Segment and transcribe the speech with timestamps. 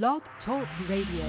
[0.00, 1.28] Blog Talk Radio.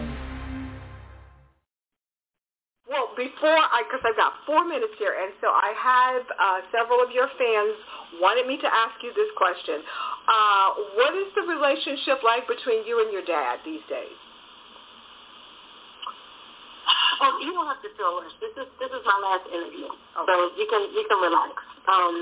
[2.88, 7.04] Well, before I, because I've got four minutes here, and so I have uh, several
[7.04, 7.76] of your fans
[8.24, 9.84] wanted me to ask you this question.
[9.84, 14.16] Uh, what is the relationship like between you and your dad these days?
[17.20, 18.40] Oh, you don't have to feel rushed.
[18.40, 20.24] This is this is my last interview, okay.
[20.24, 21.52] so you can you can relax.
[21.92, 22.16] Um,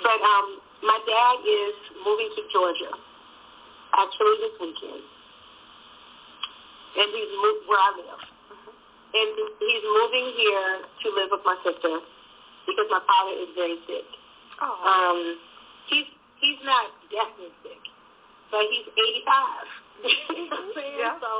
[0.00, 0.46] but um,
[0.80, 1.76] my dad is
[2.08, 2.92] moving to Georgia,
[4.00, 5.04] actually this weekend
[6.96, 8.22] and he's moved where I live.
[8.24, 8.72] Mm-hmm.
[8.72, 12.00] And he's moving here to live with my sister
[12.66, 14.08] because my father is very sick.
[14.60, 14.76] Oh.
[14.82, 15.18] Um,
[15.92, 16.08] he's
[16.40, 17.82] he's not deathly sick,
[18.50, 20.08] but he's 85.
[20.36, 20.98] you know what I'm saying?
[21.00, 21.16] Yeah.
[21.20, 21.30] So,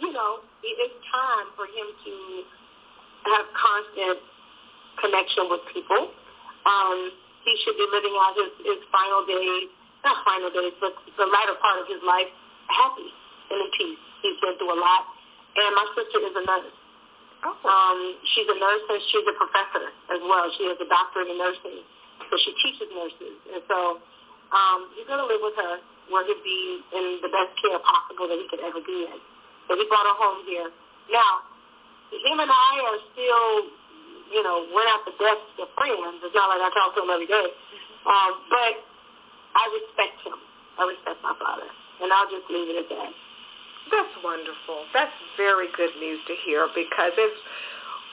[0.00, 2.14] you know, it's time for him to
[3.28, 4.20] have constant
[5.00, 6.08] connection with people.
[6.64, 7.12] Um,
[7.44, 9.68] he should be living out his, his final days,
[10.04, 12.28] not final days, but the latter part of his life
[12.68, 13.08] happy
[13.50, 14.00] and in peace.
[14.22, 15.06] He's been through a lot.
[15.54, 16.74] And my sister is a nurse.
[17.46, 17.54] Oh.
[17.62, 17.98] Um,
[18.34, 20.50] she's a nurse and she's a professor as well.
[20.58, 21.86] She has a doctorate in nursing.
[22.28, 23.38] So she teaches nurses.
[23.54, 24.02] And so
[24.52, 25.74] um, he's going to live with her
[26.10, 29.18] where he'd be in the best care possible that he could ever be in.
[29.70, 30.68] So he brought her home here.
[31.08, 31.46] Now,
[32.10, 33.50] him and I are still,
[34.34, 36.18] you know, we're not the best of friends.
[36.26, 37.48] It's not like I talk to him every day.
[38.04, 38.74] Um, but
[39.54, 40.38] I respect him.
[40.78, 41.70] I respect my father.
[42.02, 43.10] And I'll just leave it at that.
[43.88, 44.84] That's wonderful.
[44.92, 47.34] That's very good news to hear because as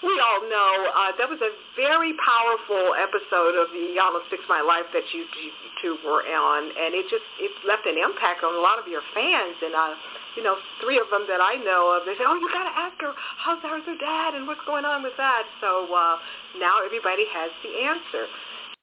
[0.05, 4.61] we all know, uh, that was a very powerful episode of the Iyanla Fix My
[4.61, 5.49] Life that you, you
[5.81, 9.01] two were on, and it just it left an impact on a lot of your
[9.17, 9.57] fans.
[9.57, 9.97] And uh,
[10.37, 12.75] you know, three of them that I know of, they say, "Oh, you got to
[12.77, 13.09] ask her
[13.41, 16.21] how's how's her dad and what's going on with that." So uh,
[16.61, 18.29] now everybody has the answer.